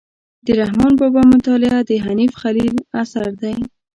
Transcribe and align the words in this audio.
د 0.45 0.47
رحمان 0.61 0.93
بابا 0.99 1.21
مطالعه 1.33 1.79
د 1.89 1.91
حنیف 2.05 2.33
خلیل 2.41 2.75
اثر 3.01 3.29
دی. 3.41 3.55